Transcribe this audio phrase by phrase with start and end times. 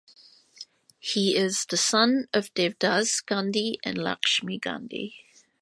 [0.97, 5.23] He is the son of Devadas Gandhi and Lakshmi Gandhi.